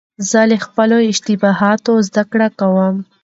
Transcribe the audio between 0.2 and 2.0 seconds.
زه له خپلو اشتباهاتو